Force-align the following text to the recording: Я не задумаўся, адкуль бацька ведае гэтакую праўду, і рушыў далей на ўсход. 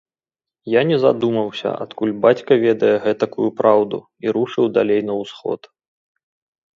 Я 0.75 0.81
не 0.91 0.95
задумаўся, 1.03 1.73
адкуль 1.83 2.13
бацька 2.23 2.57
ведае 2.63 2.89
гэтакую 3.03 3.49
праўду, 3.59 3.97
і 4.27 4.33
рушыў 4.39 4.65
далей 4.79 5.01
на 5.11 5.19
ўсход. 5.21 5.61